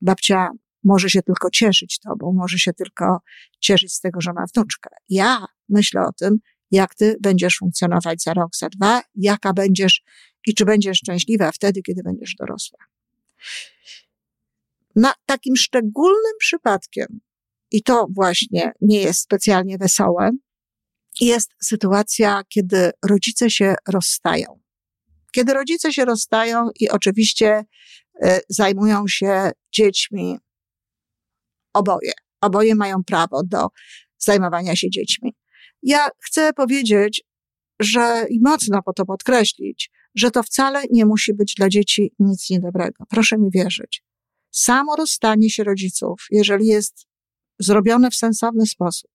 Babcia 0.00 0.48
może 0.84 1.10
się 1.10 1.22
tylko 1.22 1.50
cieszyć 1.50 1.98
tobą, 1.98 2.32
może 2.32 2.58
się 2.58 2.72
tylko 2.72 3.18
cieszyć 3.60 3.92
z 3.94 4.00
tego, 4.00 4.20
że 4.20 4.32
ma 4.32 4.44
wnuczkę. 4.54 4.90
Ja 5.08 5.44
myślę 5.68 6.00
o 6.00 6.12
tym, 6.12 6.38
jak 6.70 6.94
ty 6.94 7.16
będziesz 7.20 7.56
funkcjonować 7.56 8.22
za 8.22 8.34
rok, 8.34 8.56
za 8.56 8.68
dwa, 8.68 9.02
jaka 9.14 9.52
będziesz 9.52 10.02
i 10.46 10.54
czy 10.54 10.64
będziesz 10.64 10.98
szczęśliwa 10.98 11.52
wtedy, 11.52 11.82
kiedy 11.82 12.02
będziesz 12.02 12.34
dorosła. 12.34 12.78
Na 14.96 15.12
takim 15.26 15.56
szczególnym 15.56 16.32
przypadkiem, 16.38 17.20
i 17.70 17.82
to 17.82 18.06
właśnie 18.14 18.72
nie 18.80 19.00
jest 19.00 19.20
specjalnie 19.20 19.78
wesołe, 19.78 20.30
jest 21.20 21.50
sytuacja, 21.62 22.42
kiedy 22.48 22.90
rodzice 23.04 23.50
się 23.50 23.74
rozstają. 23.88 24.60
Kiedy 25.32 25.54
rodzice 25.54 25.92
się 25.92 26.04
rozstają 26.04 26.68
i 26.80 26.88
oczywiście 26.88 27.64
y, 28.24 28.40
zajmują 28.48 29.04
się 29.08 29.50
dziećmi 29.72 30.38
oboje. 31.74 32.12
Oboje 32.40 32.74
mają 32.74 33.04
prawo 33.04 33.42
do 33.44 33.66
zajmowania 34.18 34.76
się 34.76 34.90
dziećmi. 34.90 35.34
Ja 35.82 36.08
chcę 36.24 36.52
powiedzieć, 36.52 37.22
że 37.80 38.26
i 38.30 38.40
mocno 38.40 38.82
po 38.82 38.92
to 38.92 39.04
podkreślić, 39.04 39.90
że 40.14 40.30
to 40.30 40.42
wcale 40.42 40.82
nie 40.90 41.06
musi 41.06 41.34
być 41.34 41.54
dla 41.56 41.68
dzieci 41.68 42.12
nic 42.18 42.50
niedobrego. 42.50 43.04
Proszę 43.08 43.38
mi 43.38 43.50
wierzyć. 43.50 44.02
Samo 44.50 44.96
rozstanie 44.96 45.50
się 45.50 45.64
rodziców, 45.64 46.26
jeżeli 46.30 46.66
jest 46.66 47.07
zrobione 47.58 48.10
w 48.10 48.14
sensowny 48.14 48.66
sposób. 48.66 49.10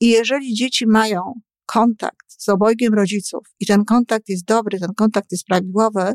I 0.00 0.08
jeżeli 0.08 0.54
dzieci 0.54 0.86
mają 0.86 1.32
kontakt 1.66 2.26
z 2.28 2.48
obojgiem 2.48 2.94
rodziców 2.94 3.46
i 3.60 3.66
ten 3.66 3.84
kontakt 3.84 4.28
jest 4.28 4.44
dobry, 4.44 4.80
ten 4.80 4.94
kontakt 4.94 5.32
jest 5.32 5.44
prawidłowy, 5.44 6.12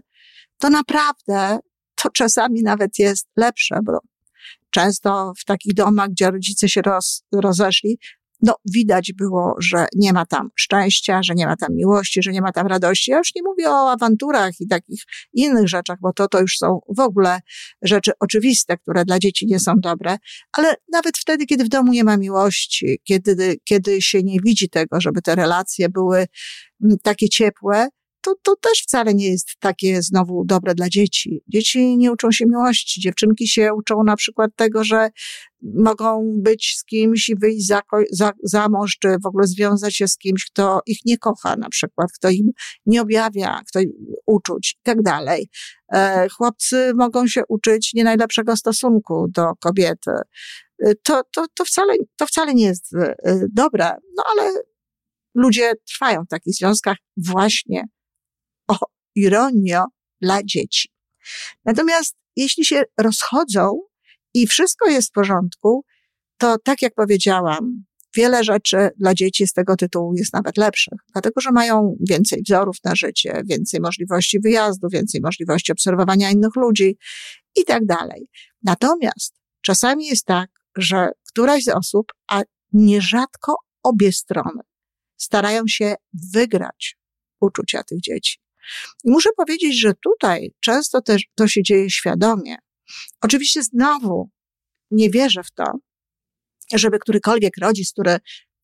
to 0.57 0.69
naprawdę 0.69 1.59
to 1.95 2.09
czasami 2.09 2.63
nawet 2.63 2.99
jest 2.99 3.27
lepsze, 3.37 3.79
bo 3.83 3.99
często 4.69 5.33
w 5.37 5.45
takich 5.45 5.73
domach, 5.73 6.09
gdzie 6.09 6.31
rodzice 6.31 6.69
się 6.69 6.81
roz, 6.81 7.23
rozeszli, 7.31 7.97
no 8.41 8.55
widać 8.73 9.13
było, 9.13 9.55
że 9.59 9.87
nie 9.95 10.13
ma 10.13 10.25
tam 10.25 10.49
szczęścia, 10.55 11.19
że 11.23 11.33
nie 11.35 11.45
ma 11.45 11.55
tam 11.55 11.75
miłości, 11.75 12.23
że 12.23 12.31
nie 12.31 12.41
ma 12.41 12.51
tam 12.51 12.67
radości. 12.67 13.11
Ja 13.11 13.17
już 13.17 13.35
nie 13.35 13.43
mówię 13.43 13.69
o 13.69 13.91
awanturach 13.91 14.51
i 14.59 14.67
takich 14.67 15.03
innych 15.33 15.67
rzeczach, 15.67 15.97
bo 16.01 16.13
to, 16.13 16.27
to 16.27 16.41
już 16.41 16.57
są 16.57 16.79
w 16.97 16.99
ogóle 16.99 17.39
rzeczy 17.81 18.11
oczywiste, 18.19 18.77
które 18.77 19.05
dla 19.05 19.19
dzieci 19.19 19.45
nie 19.45 19.59
są 19.59 19.73
dobre, 19.77 20.17
ale 20.51 20.75
nawet 20.91 21.17
wtedy, 21.17 21.45
kiedy 21.45 21.63
w 21.63 21.69
domu 21.69 21.91
nie 21.91 22.03
ma 22.03 22.17
miłości, 22.17 22.99
kiedy, 23.03 23.57
kiedy 23.63 24.01
się 24.01 24.23
nie 24.23 24.39
widzi 24.45 24.69
tego, 24.69 25.01
żeby 25.01 25.21
te 25.21 25.35
relacje 25.35 25.89
były 25.89 26.25
mm, 26.83 26.97
takie 27.03 27.29
ciepłe, 27.29 27.87
to, 28.21 28.35
to 28.43 28.55
też 28.55 28.81
wcale 28.83 29.13
nie 29.13 29.29
jest 29.29 29.49
takie 29.59 30.01
znowu 30.01 30.45
dobre 30.45 30.75
dla 30.75 30.89
dzieci. 30.89 31.43
Dzieci 31.47 31.97
nie 31.97 32.11
uczą 32.11 32.31
się 32.31 32.45
miłości. 32.45 33.01
Dziewczynki 33.01 33.47
się 33.47 33.73
uczą 33.73 34.03
na 34.03 34.15
przykład 34.15 34.51
tego, 34.55 34.83
że 34.83 35.09
mogą 35.61 36.33
być 36.37 36.75
z 36.77 36.85
kimś 36.85 37.29
i 37.29 37.35
wyjść 37.35 37.67
za, 37.67 37.81
za, 38.11 38.31
za 38.43 38.69
mąż, 38.69 38.97
czy 38.97 39.15
w 39.23 39.25
ogóle 39.25 39.47
związać 39.47 39.95
się 39.95 40.07
z 40.07 40.17
kimś, 40.17 40.45
kto 40.45 40.81
ich 40.85 40.97
nie 41.05 41.17
kocha 41.17 41.55
na 41.55 41.69
przykład, 41.69 42.11
kto 42.11 42.29
im 42.29 42.49
nie 42.85 43.01
objawia, 43.01 43.61
kto 43.67 43.79
im 43.79 43.91
uczuć 44.25 44.71
i 44.79 44.83
tak 44.83 45.01
dalej. 45.01 45.49
E, 45.93 46.27
chłopcy 46.29 46.91
mogą 46.95 47.27
się 47.27 47.41
uczyć 47.49 47.93
nie 47.93 48.03
najlepszego 48.03 48.57
stosunku 48.57 49.27
do 49.29 49.55
kobiety. 49.59 50.11
E, 50.83 50.95
to, 51.03 51.21
to, 51.31 51.45
to, 51.53 51.65
wcale, 51.65 51.93
to 52.17 52.25
wcale 52.25 52.53
nie 52.53 52.65
jest 52.65 52.93
e, 52.95 53.15
dobre, 53.53 53.95
no 54.17 54.23
ale 54.31 54.51
ludzie 55.35 55.73
trwają 55.87 56.23
w 56.23 56.27
takich 56.27 56.53
związkach 56.53 56.97
właśnie 57.17 57.83
o 58.71 58.77
ironio 59.15 59.85
dla 60.21 60.43
dzieci. 60.43 60.89
Natomiast 61.65 62.15
jeśli 62.35 62.65
się 62.65 62.83
rozchodzą 62.97 63.81
i 64.33 64.47
wszystko 64.47 64.89
jest 64.89 65.09
w 65.09 65.11
porządku, 65.11 65.85
to 66.37 66.57
tak 66.63 66.81
jak 66.81 66.93
powiedziałam, 66.93 67.83
wiele 68.15 68.43
rzeczy 68.43 68.89
dla 68.97 69.13
dzieci 69.13 69.47
z 69.47 69.53
tego 69.53 69.75
tytułu 69.75 70.13
jest 70.15 70.33
nawet 70.33 70.57
lepszych, 70.57 70.99
dlatego 71.13 71.41
że 71.41 71.51
mają 71.51 71.95
więcej 72.09 72.41
wzorów 72.43 72.75
na 72.83 72.95
życie, 72.95 73.41
więcej 73.45 73.79
możliwości 73.79 74.39
wyjazdu, 74.39 74.87
więcej 74.91 75.21
możliwości 75.21 75.71
obserwowania 75.71 76.31
innych 76.31 76.55
ludzi 76.55 76.97
i 77.55 77.63
tak 77.63 77.85
dalej. 77.85 78.27
Natomiast 78.63 79.41
czasami 79.61 80.05
jest 80.05 80.25
tak, 80.25 80.49
że 80.77 81.11
któraś 81.29 81.63
z 81.63 81.67
osób, 81.67 82.05
a 82.31 82.41
nierzadko 82.73 83.55
obie 83.83 84.11
strony, 84.11 84.61
starają 85.17 85.63
się 85.67 85.95
wygrać 86.33 86.97
uczucia 87.41 87.83
tych 87.83 88.01
dzieci. 88.01 88.39
I 89.03 89.11
muszę 89.11 89.29
powiedzieć, 89.37 89.79
że 89.79 89.93
tutaj 90.03 90.53
często 90.59 91.01
też 91.01 91.23
to 91.35 91.47
się 91.47 91.63
dzieje 91.63 91.89
świadomie. 91.89 92.55
Oczywiście 93.21 93.63
znowu 93.63 94.29
nie 94.91 95.09
wierzę 95.09 95.43
w 95.43 95.51
to, 95.51 95.63
żeby 96.73 96.99
którykolwiek 96.99 97.57
rodzic, 97.57 97.91
który 97.91 98.17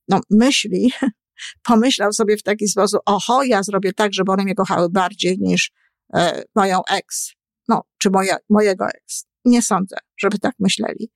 no, 0.08 0.22
myśli, 0.30 0.92
pomyślał 1.70 2.14
sobie 2.14 2.38
w 2.38 2.44
taki 2.44 2.68
sposób, 2.68 3.00
oho, 3.06 3.44
ja 3.44 3.64
zrobię 3.64 3.94
tak, 3.94 4.14
żeby 4.14 4.32
one 4.32 4.44
mnie 4.44 4.56
kochały 4.56 4.90
bardziej 4.90 5.38
niż 5.40 5.72
e, 6.16 6.44
moją 6.56 6.82
ex, 6.90 7.34
no, 7.68 7.82
czy 7.98 8.10
moja, 8.10 8.38
mojego 8.50 8.86
ex. 8.88 9.26
Nie 9.46 9.62
sądzę, 9.62 9.96
żeby 10.18 10.40
tak 10.40 10.56
myśleli. 10.60 11.12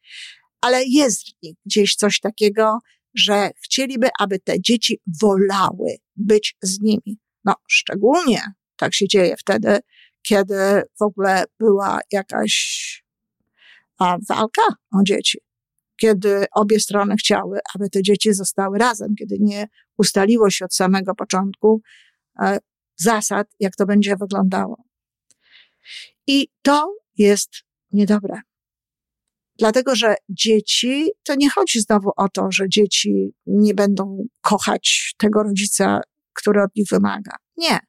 Ale 0.62 0.84
jest 0.86 1.22
w 1.24 1.44
nich 1.44 1.56
gdzieś 1.66 1.96
coś 1.96 2.20
takiego, 2.20 2.80
że 3.16 3.50
chcieliby, 3.64 4.10
aby 4.20 4.40
te 4.40 4.62
dzieci 4.62 5.00
wolały 5.22 5.96
być 6.16 6.56
z 6.62 6.80
nimi. 6.80 7.20
No, 7.46 7.54
szczególnie 7.68 8.42
tak 8.82 8.94
się 8.94 9.08
dzieje 9.08 9.36
wtedy, 9.38 9.80
kiedy 10.22 10.84
w 11.00 11.02
ogóle 11.02 11.44
była 11.60 12.00
jakaś 12.12 13.04
walka 14.30 14.62
o 14.94 15.04
dzieci. 15.06 15.40
Kiedy 15.96 16.46
obie 16.52 16.80
strony 16.80 17.16
chciały, 17.16 17.60
aby 17.76 17.90
te 17.90 18.02
dzieci 18.02 18.34
zostały 18.34 18.78
razem, 18.78 19.16
kiedy 19.20 19.38
nie 19.40 19.68
ustaliło 19.98 20.50
się 20.50 20.66
od 20.66 20.76
samego 20.76 21.16
początku 21.16 21.82
e, 22.42 22.58
zasad, 22.98 23.48
jak 23.60 23.76
to 23.76 23.86
będzie 23.86 24.16
wyglądało. 24.16 24.84
I 26.28 26.48
to 26.62 26.96
jest 27.18 27.50
niedobre. 27.92 28.42
Dlatego, 29.60 29.96
że 29.96 30.16
dzieci, 30.30 31.10
to 31.24 31.36
nie 31.36 31.50
chodzi 31.50 31.82
znowu 31.82 32.12
o 32.18 32.30
to, 32.30 32.48
że 32.52 32.70
dzieci 32.70 33.34
nie 33.46 33.74
będą 33.74 34.28
kochać 34.42 35.16
tego 35.18 35.44
rodzica, 35.44 36.02
który 36.34 36.64
od 36.64 36.76
nich 36.76 36.88
wymaga. 36.92 37.36
Nie. 37.58 37.80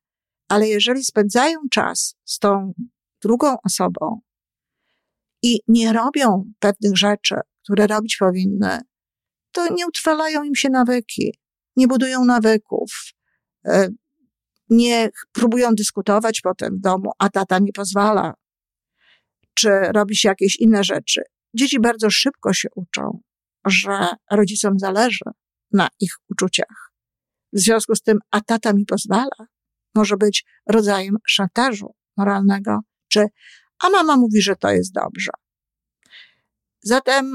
Ale 0.52 0.68
jeżeli 0.68 1.04
spędzają 1.04 1.59
czas 1.71 2.16
z 2.25 2.38
tą 2.38 2.73
drugą 3.23 3.56
osobą 3.64 4.21
i 5.42 5.61
nie 5.68 5.92
robią 5.92 6.52
pewnych 6.59 6.97
rzeczy, 6.97 7.35
które 7.64 7.87
robić 7.87 8.16
powinny, 8.16 8.78
to 9.52 9.75
nie 9.75 9.87
utrwalają 9.87 10.42
im 10.42 10.54
się 10.54 10.71
nawyki, 10.71 11.38
nie 11.76 11.88
budują 11.88 12.25
nawyków, 12.25 12.92
e, 13.66 13.88
nie 14.71 15.11
próbują 15.32 15.75
dyskutować 15.75 16.40
potem 16.40 16.76
w 16.76 16.80
domu, 16.80 17.11
a 17.18 17.28
tata 17.28 17.59
nie 17.59 17.73
pozwala, 17.73 18.35
czy 19.54 19.71
robi 19.71 20.16
się 20.16 20.28
jakieś 20.28 20.56
inne 20.61 20.85
rzeczy. 20.85 21.23
Dzieci 21.54 21.80
bardzo 21.80 22.11
szybko 22.11 22.52
się 22.52 22.68
uczą, 22.75 23.21
że 23.66 24.09
rodzicom 24.30 24.78
zależy 24.78 25.25
na 25.73 25.88
ich 26.00 26.12
uczuciach. 26.30 26.92
W 27.52 27.61
związku 27.61 27.94
z 27.94 28.02
tym, 28.02 28.18
a 28.30 28.40
tata 28.40 28.73
mi 28.73 28.87
pozwala, 28.87 29.51
może 29.94 30.16
być 30.16 30.44
rodzajem 30.66 31.16
szantażu 31.26 31.94
moralnego, 32.16 32.78
czy 33.08 33.26
a 33.82 33.90
mama 33.90 34.16
mówi, 34.16 34.42
że 34.42 34.56
to 34.56 34.70
jest 34.70 34.92
dobrze. 34.92 35.30
Zatem 36.82 37.32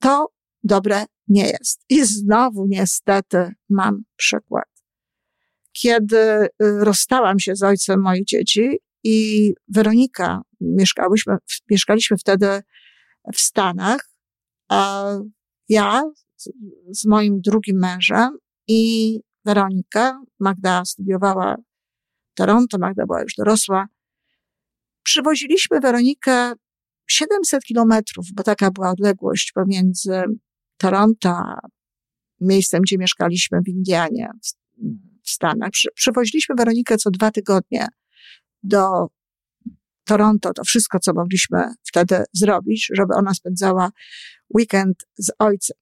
to 0.00 0.32
dobre 0.62 1.04
nie 1.28 1.46
jest. 1.46 1.84
I 1.88 2.04
znowu 2.04 2.66
niestety 2.68 3.52
mam 3.70 4.02
przykład. 4.16 4.68
Kiedy 5.72 6.16
y, 6.16 6.48
rozstałam 6.60 7.38
się 7.38 7.56
z 7.56 7.62
ojcem 7.62 8.02
moich 8.02 8.24
dzieci 8.24 8.78
i 9.04 9.52
Weronika, 9.68 10.42
mieszkałyśmy, 10.60 11.36
mieszkaliśmy 11.70 12.16
wtedy 12.16 12.62
w 13.34 13.40
Stanach, 13.40 14.10
a 14.68 15.10
ja 15.68 16.02
z, 16.36 16.50
z 16.90 17.06
moim 17.06 17.40
drugim 17.40 17.78
mężem 17.78 18.38
i 18.68 19.20
Weronika, 19.48 20.20
Magda 20.40 20.84
studiowała 20.84 21.56
w 22.30 22.34
Toronto, 22.34 22.78
Magda 22.78 23.06
była 23.06 23.22
już 23.22 23.34
dorosła, 23.34 23.88
przywoziliśmy 25.02 25.80
Weronikę 25.80 26.52
700 27.10 27.64
kilometrów, 27.64 28.26
bo 28.34 28.42
taka 28.42 28.70
była 28.70 28.90
odległość 28.90 29.52
pomiędzy 29.52 30.22
Toronto 30.76 31.30
a 31.30 31.58
miejscem, 32.40 32.80
gdzie 32.82 32.98
mieszkaliśmy 32.98 33.60
w 33.62 33.68
Indianie, 33.68 34.30
w 35.22 35.30
Stanach. 35.30 35.70
Przy, 35.70 35.88
przywoziliśmy 35.94 36.54
Weronikę 36.54 36.96
co 36.96 37.10
dwa 37.10 37.30
tygodnie 37.30 37.86
do 38.62 39.06
Toronto, 40.04 40.52
to 40.52 40.64
wszystko, 40.64 40.98
co 40.98 41.12
mogliśmy 41.14 41.58
wtedy 41.88 42.24
zrobić, 42.32 42.88
żeby 42.94 43.14
ona 43.14 43.34
spędzała 43.34 43.90
weekend 44.54 45.06
z 45.18 45.30
ojcem. 45.38 45.76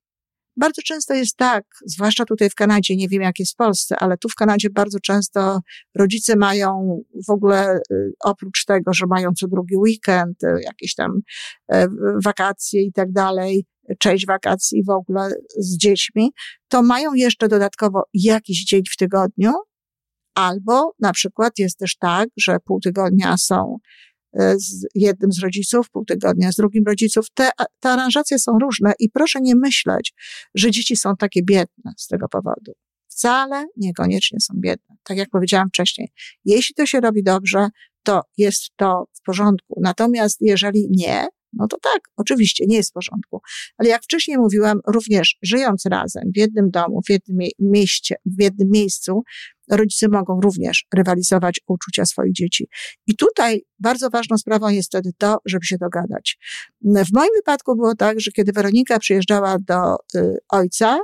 Bardzo 0.56 0.82
często 0.82 1.14
jest 1.14 1.36
tak, 1.36 1.64
zwłaszcza 1.86 2.24
tutaj 2.24 2.50
w 2.50 2.54
Kanadzie, 2.54 2.96
nie 2.96 3.08
wiem 3.08 3.22
jak 3.22 3.38
jest 3.38 3.52
w 3.52 3.56
Polsce, 3.56 3.96
ale 3.98 4.18
tu 4.18 4.28
w 4.28 4.34
Kanadzie 4.34 4.70
bardzo 4.70 5.00
często 5.00 5.60
rodzice 5.94 6.36
mają 6.36 7.00
w 7.28 7.30
ogóle 7.30 7.76
y, 7.92 8.12
oprócz 8.24 8.64
tego, 8.64 8.94
że 8.94 9.06
mają 9.06 9.32
co 9.32 9.48
drugi 9.48 9.76
weekend, 9.76 10.44
y, 10.44 10.46
jakieś 10.62 10.94
tam 10.94 11.20
y, 11.74 11.86
wakacje 12.24 12.82
i 12.82 12.92
tak 12.92 13.12
dalej, 13.12 13.66
część 13.98 14.26
wakacji 14.26 14.84
w 14.84 14.90
ogóle 14.90 15.30
z 15.58 15.76
dziećmi, 15.76 16.32
to 16.68 16.82
mają 16.82 17.14
jeszcze 17.14 17.48
dodatkowo 17.48 18.02
jakiś 18.14 18.64
dzień 18.64 18.82
w 18.92 18.96
tygodniu, 18.96 19.52
albo 20.34 20.94
na 21.00 21.12
przykład 21.12 21.58
jest 21.58 21.78
też 21.78 21.96
tak, 21.96 22.28
że 22.36 22.56
pół 22.64 22.80
tygodnia 22.80 23.36
są 23.36 23.76
E, 23.76 24.15
z 24.56 24.86
jednym 24.94 25.32
z 25.32 25.38
rodziców, 25.38 25.90
pół 25.90 26.04
tygodnia 26.04 26.52
z 26.52 26.56
drugim 26.56 26.84
rodziców. 26.86 27.26
Te, 27.34 27.50
te 27.80 27.90
aranżacje 27.90 28.38
są 28.38 28.58
różne 28.58 28.92
i 28.98 29.10
proszę 29.10 29.40
nie 29.40 29.56
myśleć, 29.56 30.12
że 30.54 30.70
dzieci 30.70 30.96
są 30.96 31.16
takie 31.16 31.42
biedne 31.42 31.92
z 31.96 32.06
tego 32.06 32.28
powodu. 32.28 32.72
Wcale 33.08 33.66
niekoniecznie 33.76 34.40
są 34.40 34.54
biedne. 34.60 34.96
Tak 35.02 35.16
jak 35.16 35.30
powiedziałam 35.30 35.68
wcześniej, 35.68 36.08
jeśli 36.44 36.74
to 36.74 36.86
się 36.86 37.00
robi 37.00 37.22
dobrze, 37.22 37.68
to 38.02 38.22
jest 38.36 38.70
to 38.76 39.04
w 39.12 39.22
porządku. 39.22 39.80
Natomiast 39.82 40.38
jeżeli 40.40 40.88
nie, 40.90 41.26
no 41.52 41.66
to 41.68 41.76
tak, 41.82 42.00
oczywiście 42.16 42.64
nie 42.66 42.76
jest 42.76 42.90
w 42.90 42.92
porządku. 42.92 43.40
Ale 43.78 43.88
jak 43.88 44.02
wcześniej 44.02 44.38
mówiłam, 44.38 44.80
również 44.86 45.36
żyjąc 45.42 45.86
razem 45.86 46.22
w 46.34 46.38
jednym 46.38 46.70
domu, 46.70 47.00
w 47.06 47.10
jednym 47.10 47.48
mieście, 47.58 48.16
w 48.26 48.42
jednym 48.42 48.68
miejscu, 48.70 49.22
rodzice 49.70 50.08
mogą 50.08 50.40
również 50.40 50.86
rywalizować 50.94 51.60
o 51.66 51.74
uczucia 51.74 52.04
swoich 52.04 52.32
dzieci. 52.32 52.68
I 53.06 53.16
tutaj 53.16 53.62
bardzo 53.78 54.10
ważną 54.10 54.38
sprawą 54.38 54.68
jest 54.68 54.88
wtedy 54.88 55.10
to, 55.18 55.38
żeby 55.44 55.66
się 55.66 55.76
dogadać. 55.78 56.38
W 56.84 57.12
moim 57.12 57.30
wypadku 57.36 57.76
było 57.76 57.94
tak, 57.94 58.20
że 58.20 58.30
kiedy 58.30 58.52
Weronika 58.52 58.98
przyjeżdżała 58.98 59.56
do 59.58 59.96
y, 60.14 60.36
ojca, 60.48 60.98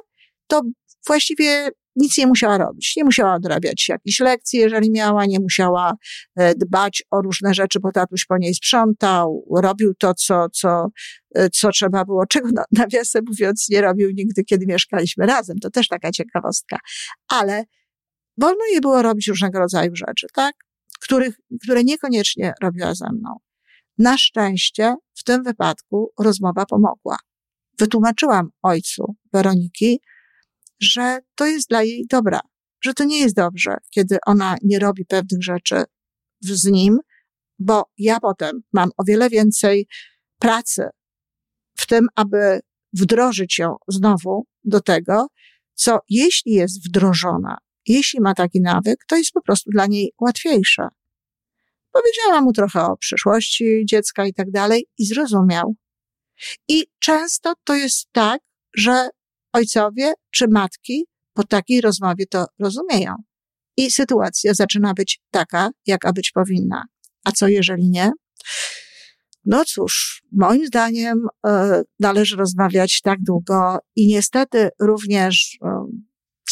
to 0.46 0.62
właściwie 1.06 1.70
nic 1.96 2.18
nie 2.18 2.26
musiała 2.26 2.58
robić. 2.58 2.94
Nie 2.96 3.04
musiała 3.04 3.34
odrabiać 3.34 3.88
jakichś 3.88 4.20
lekcji, 4.20 4.58
jeżeli 4.58 4.90
miała, 4.90 5.26
nie 5.26 5.40
musiała 5.40 5.94
e, 6.36 6.54
dbać 6.54 7.02
o 7.10 7.22
różne 7.22 7.54
rzeczy, 7.54 7.80
bo 7.80 7.92
tatuś 7.92 8.24
po 8.26 8.38
niej 8.38 8.54
sprzątał, 8.54 9.44
robił 9.56 9.94
to, 9.94 10.14
co, 10.14 10.46
co, 10.48 10.88
e, 11.34 11.50
co 11.50 11.70
trzeba 11.70 12.04
było, 12.04 12.26
czego 12.26 12.48
nawiasem 12.72 13.24
mówiąc 13.28 13.66
nie 13.70 13.80
robił 13.80 14.10
nigdy, 14.10 14.44
kiedy 14.44 14.66
mieszkaliśmy 14.66 15.26
razem. 15.26 15.58
To 15.58 15.70
też 15.70 15.88
taka 15.88 16.10
ciekawostka. 16.10 16.78
Ale 17.28 17.64
wolno 18.38 18.64
jej 18.70 18.80
było 18.80 19.02
robić 19.02 19.28
różnego 19.28 19.58
rodzaju 19.58 19.96
rzeczy, 19.96 20.26
tak? 20.34 20.54
Których, 21.00 21.36
które 21.62 21.84
niekoniecznie 21.84 22.52
robiła 22.62 22.94
ze 22.94 23.06
mną. 23.12 23.36
Na 23.98 24.18
szczęście 24.18 24.94
w 25.14 25.24
tym 25.24 25.42
wypadku 25.42 26.12
rozmowa 26.18 26.66
pomogła. 26.66 27.16
Wytłumaczyłam 27.78 28.50
ojcu 28.62 29.16
Weroniki, 29.32 30.00
że 30.80 31.18
to 31.34 31.46
jest 31.46 31.68
dla 31.68 31.82
jej 31.82 32.06
dobra, 32.10 32.40
że 32.84 32.94
to 32.94 33.04
nie 33.04 33.20
jest 33.20 33.36
dobrze, 33.36 33.76
kiedy 33.90 34.18
ona 34.26 34.56
nie 34.62 34.78
robi 34.78 35.04
pewnych 35.04 35.42
rzeczy 35.42 35.84
z 36.40 36.64
nim, 36.64 36.98
bo 37.58 37.84
ja 37.98 38.20
potem 38.20 38.62
mam 38.72 38.90
o 38.96 39.04
wiele 39.04 39.30
więcej 39.30 39.86
pracy 40.38 40.88
w 41.78 41.86
tym, 41.86 42.06
aby 42.14 42.60
wdrożyć 42.92 43.58
ją 43.58 43.76
znowu 43.88 44.46
do 44.64 44.80
tego, 44.80 45.26
co 45.74 45.98
jeśli 46.08 46.52
jest 46.52 46.88
wdrożona, 46.88 47.58
jeśli 47.86 48.20
ma 48.20 48.34
taki 48.34 48.60
nawyk, 48.60 49.04
to 49.08 49.16
jest 49.16 49.32
po 49.32 49.42
prostu 49.42 49.70
dla 49.70 49.86
niej 49.86 50.12
łatwiejsze. 50.20 50.88
Powiedziałam 51.92 52.44
mu 52.44 52.52
trochę 52.52 52.82
o 52.82 52.96
przyszłości 52.96 53.82
dziecka 53.84 54.26
i 54.26 54.34
tak 54.34 54.50
dalej 54.50 54.86
i 54.98 55.06
zrozumiał. 55.06 55.74
I 56.68 56.86
często 56.98 57.52
to 57.64 57.74
jest 57.74 58.08
tak, 58.12 58.40
że 58.76 59.08
ojcowie 59.52 60.12
czy 60.30 60.48
matki 60.48 61.06
po 61.34 61.44
takiej 61.44 61.80
rozmowie 61.80 62.26
to 62.26 62.46
rozumieją. 62.58 63.14
I 63.76 63.90
sytuacja 63.90 64.54
zaczyna 64.54 64.94
być 64.94 65.20
taka, 65.30 65.70
jaka 65.86 66.12
być 66.12 66.30
powinna. 66.30 66.84
A 67.24 67.32
co 67.32 67.48
jeżeli 67.48 67.90
nie? 67.90 68.12
No 69.44 69.64
cóż, 69.64 70.22
moim 70.32 70.66
zdaniem 70.66 71.26
e, 71.46 71.82
należy 72.00 72.36
rozmawiać 72.36 73.00
tak 73.00 73.18
długo 73.22 73.78
i 73.96 74.06
niestety 74.06 74.68
również 74.80 75.58
e, 75.64 75.86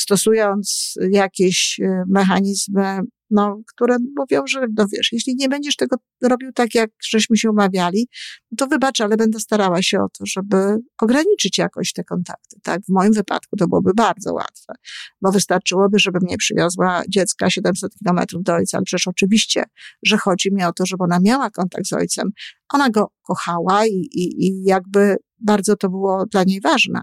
stosując 0.01 0.95
jakieś 1.11 1.81
e, 1.81 2.05
mechanizmy 2.09 3.01
no, 3.31 3.61
które 3.67 3.97
mówią, 4.17 4.47
że 4.47 4.67
no 4.77 4.87
wiesz, 4.93 5.13
jeśli 5.13 5.37
nie 5.37 5.49
będziesz 5.49 5.77
tego 5.77 5.97
robił 6.23 6.53
tak, 6.53 6.75
jak 6.75 6.91
żeśmy 7.11 7.37
się 7.37 7.51
umawiali, 7.51 8.09
to 8.57 8.67
wybacz, 8.67 9.01
ale 9.01 9.17
będę 9.17 9.41
starała 9.41 9.83
się 9.83 9.99
o 9.99 10.09
to, 10.19 10.25
żeby 10.27 10.77
ograniczyć 11.01 11.59
jakoś 11.59 11.93
te 11.93 12.05
kontakty, 12.05 12.61
tak? 12.63 12.83
W 12.83 12.89
moim 12.89 13.13
wypadku 13.13 13.57
to 13.57 13.69
byłoby 13.69 13.95
bardzo 13.95 14.33
łatwe, 14.33 14.75
bo 15.23 15.33
wystarczyłoby, 15.33 15.99
żeby 15.99 16.19
mnie 16.23 16.37
przywiozła 16.37 17.03
dziecka 17.09 17.51
700 17.51 17.95
kilometrów 17.95 18.43
do 18.43 18.55
ojca, 18.55 18.79
ale 18.79 18.85
przecież 18.85 19.07
oczywiście, 19.07 19.65
że 20.07 20.17
chodzi 20.17 20.53
mi 20.53 20.65
o 20.65 20.73
to, 20.73 20.87
żeby 20.87 21.05
ona 21.05 21.19
miała 21.21 21.51
kontakt 21.51 21.87
z 21.87 21.93
ojcem. 21.93 22.31
Ona 22.73 22.91
go 22.91 23.13
kochała 23.23 23.87
i, 23.87 24.09
i, 24.13 24.47
i 24.47 24.63
jakby 24.65 25.17
bardzo 25.39 25.77
to 25.77 25.89
było 25.89 26.27
dla 26.27 26.45
niej 26.45 26.61
ważne. 26.61 27.03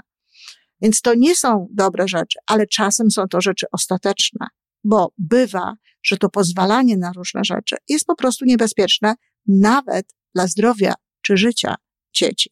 Więc 0.82 1.02
to 1.02 1.14
nie 1.16 1.36
są 1.36 1.68
dobre 1.72 2.08
rzeczy, 2.08 2.40
ale 2.48 2.68
czasem 2.68 3.12
są 3.12 3.28
to 3.28 3.42
rzeczy 3.42 3.66
ostateczne 3.72 4.48
bo 4.88 5.14
bywa, 5.18 5.76
że 6.04 6.18
to 6.18 6.30
pozwalanie 6.30 6.98
na 6.98 7.12
różne 7.14 7.42
rzeczy 7.44 7.76
jest 7.90 8.06
po 8.06 8.16
prostu 8.16 8.46
niebezpieczne 8.46 9.16
nawet 9.48 10.16
dla 10.36 10.48
zdrowia 10.48 10.94
czy 11.22 11.38
życia 11.38 11.76
dzieci. 12.14 12.50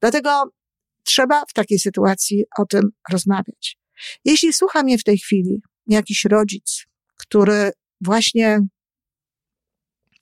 Dlatego 0.00 0.50
trzeba 1.04 1.44
w 1.46 1.52
takiej 1.52 1.78
sytuacji 1.78 2.44
o 2.58 2.66
tym 2.66 2.90
rozmawiać. 3.10 3.78
Jeśli 4.24 4.52
słucha 4.52 4.82
mnie 4.82 4.98
w 4.98 5.04
tej 5.04 5.18
chwili 5.18 5.62
jakiś 5.86 6.24
rodzic, 6.24 6.86
który 7.16 7.72
właśnie 8.00 8.60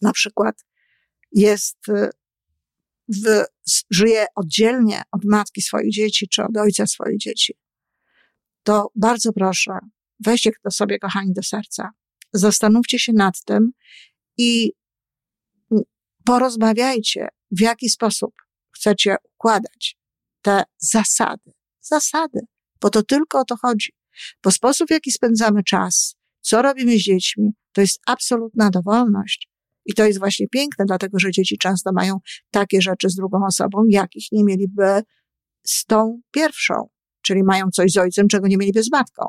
na 0.03 0.13
przykład 0.13 0.65
jest 1.33 1.89
y, 1.89 2.11
w, 3.09 3.45
żyje 3.91 4.27
oddzielnie 4.35 5.03
od 5.13 5.25
matki 5.25 5.63
swoich 5.63 5.93
dzieci 5.93 6.29
czy 6.29 6.45
od 6.45 6.57
ojca 6.57 6.87
swoich 6.87 7.19
dzieci, 7.19 7.55
to 8.63 8.91
bardzo 8.95 9.33
proszę, 9.33 9.79
weźcie 10.21 10.51
to 10.63 10.71
sobie, 10.71 10.99
kochani, 10.99 11.33
do 11.33 11.43
serca. 11.43 11.91
Zastanówcie 12.33 12.99
się 12.99 13.13
nad 13.13 13.45
tym 13.45 13.71
i 14.37 14.73
porozmawiajcie, 16.25 17.29
w 17.51 17.61
jaki 17.61 17.89
sposób 17.89 18.35
chcecie 18.71 19.17
układać 19.35 19.97
te 20.43 20.63
zasady. 20.79 21.53
Zasady, 21.81 22.41
bo 22.81 22.91
to 22.91 23.03
tylko 23.03 23.41
o 23.41 23.45
to 23.45 23.57
chodzi. 23.57 23.93
Bo 24.45 24.51
sposób, 24.51 24.89
w 24.89 24.91
jaki 24.91 25.13
spędzamy 25.13 25.65
czas, 25.65 26.17
co 26.41 26.63
robimy 26.63 26.99
z 26.99 27.03
dziećmi, 27.03 27.51
to 27.73 27.81
jest 27.81 28.01
absolutna 28.07 28.71
dowolność. 28.71 29.49
I 29.89 29.95
to 29.95 30.07
jest 30.07 30.19
właśnie 30.19 30.49
piękne, 30.49 30.85
dlatego 30.85 31.19
że 31.19 31.31
dzieci 31.31 31.59
często 31.59 31.91
mają 31.93 32.19
takie 32.51 32.83
rzeczy 32.83 33.11
z 33.11 33.15
drugą 33.15 33.39
osobą, 33.47 33.85
jakich 33.89 34.33
nie 34.33 34.45
mieliby 34.45 35.03
z 35.67 35.85
tą 35.85 36.21
pierwszą. 36.31 36.89
Czyli 37.23 37.43
mają 37.43 37.71
coś 37.71 37.93
z 37.93 37.97
ojcem, 37.97 38.29
czego 38.29 38.49
nie 38.49 38.57
mieliby 38.57 38.83
z 38.83 38.91
matką. 38.91 39.29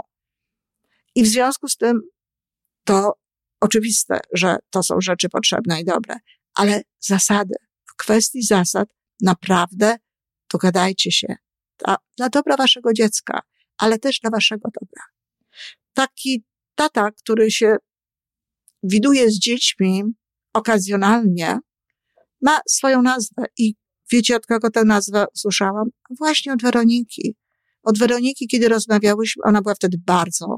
I 1.15 1.23
w 1.23 1.27
związku 1.27 1.67
z 1.67 1.77
tym 1.77 2.01
to 2.83 3.13
oczywiste, 3.61 4.19
że 4.33 4.57
to 4.69 4.83
są 4.83 5.01
rzeczy 5.01 5.29
potrzebne 5.29 5.81
i 5.81 5.85
dobre, 5.85 6.15
ale 6.53 6.81
zasady, 6.99 7.55
w 7.85 7.95
kwestii 7.95 8.43
zasad 8.43 8.89
naprawdę 9.21 9.97
dogadajcie 10.51 11.11
się 11.11 11.35
dla, 11.77 11.97
dla 12.17 12.29
dobra 12.29 12.57
waszego 12.57 12.93
dziecka, 12.93 13.41
ale 13.77 13.99
też 13.99 14.19
dla 14.19 14.29
waszego 14.29 14.69
dobra. 14.81 15.03
Taki 15.93 16.43
tata, 16.75 17.11
który 17.11 17.51
się 17.51 17.75
widuje 18.83 19.31
z 19.31 19.39
dziećmi 19.39 20.03
okazjonalnie, 20.53 21.59
ma 22.41 22.59
swoją 22.69 23.01
nazwę 23.01 23.45
i 23.57 23.75
wiecie, 24.11 24.35
od 24.35 24.45
kogo 24.45 24.69
tę 24.69 24.83
nazwę 24.83 25.25
usłyszałam? 25.35 25.89
Właśnie 26.17 26.53
od 26.53 26.61
Weroniki. 26.61 27.35
Od 27.83 27.99
Weroniki, 27.99 28.47
kiedy 28.47 28.67
rozmawiałyśmy, 28.67 29.43
ona 29.45 29.61
była 29.61 29.75
wtedy 29.75 29.97
bardzo 30.05 30.57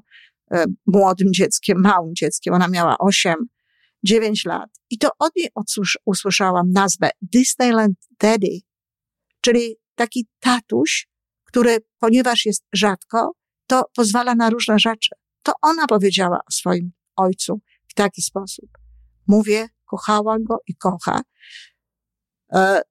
e, 0.51 0.65
młodym 0.85 1.33
dzieckiem, 1.33 1.81
małym 1.81 2.15
dzieckiem, 2.15 2.53
ona 2.53 2.67
miała 2.67 2.97
8, 2.97 3.35
9 4.03 4.45
lat. 4.45 4.69
I 4.89 4.97
to 4.97 5.09
od 5.19 5.35
niej 5.35 5.49
usłyszałam 6.05 6.71
nazwę 6.71 7.09
Disneyland 7.21 7.97
Daddy, 8.19 8.59
czyli 9.41 9.75
taki 9.95 10.27
tatuś, 10.39 11.07
który, 11.43 11.77
ponieważ 11.99 12.45
jest 12.45 12.63
rzadko, 12.73 13.31
to 13.67 13.83
pozwala 13.95 14.35
na 14.35 14.49
różne 14.49 14.79
rzeczy. 14.79 15.15
To 15.43 15.53
ona 15.61 15.87
powiedziała 15.87 16.37
o 16.37 16.51
swoim 16.51 16.91
ojcu 17.15 17.61
w 17.87 17.93
taki 17.93 18.21
sposób. 18.21 18.69
Mówię, 19.27 19.69
kochała 19.91 20.37
go 20.39 20.57
i 20.67 20.75
kocha, 20.75 21.21
e, 22.53 22.81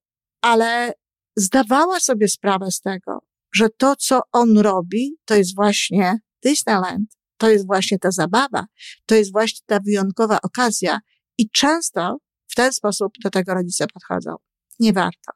ale 0.40 0.92
zdawała 1.36 2.00
sobie 2.00 2.28
sprawę 2.28 2.70
z 2.70 2.80
tego, 2.80 3.18
że 3.54 3.68
to, 3.76 3.96
co 3.96 4.20
on 4.32 4.58
robi, 4.58 5.16
to 5.24 5.34
jest 5.34 5.54
właśnie 5.54 6.18
Disneyland, 6.44 7.10
to 7.36 7.50
jest 7.50 7.66
właśnie 7.66 7.98
ta 7.98 8.10
zabawa, 8.10 8.66
to 9.06 9.14
jest 9.14 9.32
właśnie 9.32 9.60
ta 9.66 9.80
wyjątkowa 9.80 10.38
okazja 10.42 11.00
i 11.38 11.50
często 11.50 12.18
w 12.48 12.54
ten 12.54 12.72
sposób 12.72 13.12
do 13.24 13.30
tego 13.30 13.54
rodzice 13.54 13.86
podchodzą. 13.86 14.34
Nie 14.78 14.92
warto. 14.92 15.32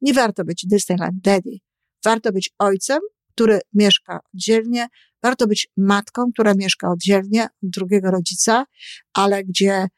Nie 0.00 0.14
warto 0.14 0.44
być 0.44 0.66
Disneyland 0.66 1.20
Daddy. 1.20 1.58
Warto 2.04 2.32
być 2.32 2.50
ojcem, 2.58 3.00
który 3.34 3.60
mieszka 3.74 4.20
oddzielnie, 4.34 4.86
warto 5.22 5.46
być 5.46 5.68
matką, 5.76 6.32
która 6.32 6.54
mieszka 6.54 6.90
oddzielnie 6.90 7.44
od 7.44 7.50
drugiego 7.62 8.10
rodzica, 8.10 8.64
ale 9.14 9.44
gdzie 9.44 9.88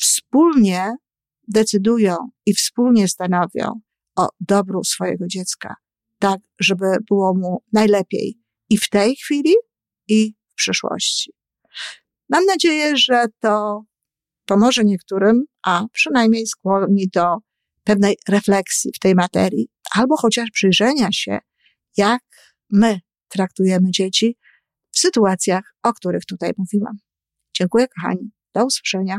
wspólnie 0.00 0.94
decydują 1.48 2.16
i 2.46 2.54
wspólnie 2.54 3.08
stanowią 3.08 3.80
o 4.16 4.28
dobru 4.40 4.84
swojego 4.84 5.26
dziecka, 5.26 5.74
tak, 6.18 6.40
żeby 6.60 6.86
było 7.08 7.34
mu 7.34 7.62
najlepiej 7.72 8.38
i 8.70 8.78
w 8.78 8.88
tej 8.88 9.16
chwili, 9.16 9.54
i 10.08 10.34
w 10.52 10.54
przyszłości. 10.54 11.32
Mam 12.28 12.44
nadzieję, 12.44 12.96
że 12.96 13.24
to 13.40 13.82
pomoże 14.44 14.84
niektórym, 14.84 15.44
a 15.66 15.84
przynajmniej 15.92 16.46
skłoni 16.46 17.08
do 17.08 17.36
pewnej 17.84 18.16
refleksji 18.28 18.92
w 18.94 18.98
tej 18.98 19.14
materii, 19.14 19.68
albo 19.94 20.16
chociaż 20.16 20.50
przyjrzenia 20.50 21.08
się, 21.12 21.38
jak 21.96 22.22
my 22.70 23.00
traktujemy 23.28 23.90
dzieci 23.90 24.36
w 24.90 24.98
sytuacjach, 24.98 25.74
o 25.82 25.92
których 25.92 26.24
tutaj 26.24 26.52
mówiłam. 26.58 26.98
Dziękuję, 27.56 27.88
kochani. 27.88 28.30
Do 28.54 28.66
usłyszenia. 28.66 29.18